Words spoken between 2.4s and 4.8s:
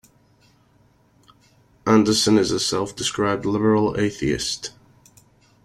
a self described "liberal atheist".